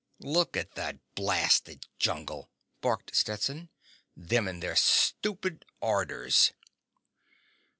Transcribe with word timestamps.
"Just 0.19 0.33
look 0.33 0.57
at 0.57 0.71
that 0.73 0.97
blasted 1.13 1.85
jungle!" 1.99 2.49
barked 2.81 3.15
Stetson. 3.15 3.69
"Them 4.17 4.47
and 4.47 4.59
their 4.63 4.75
stupid 4.75 5.63
orders!" 5.79 6.53